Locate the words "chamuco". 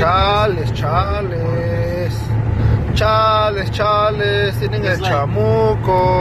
4.98-6.20